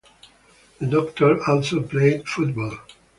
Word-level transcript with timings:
The 0.79 0.87
doctor 0.87 1.43
also 1.47 1.79
played 1.83 2.27
football. 2.27 2.79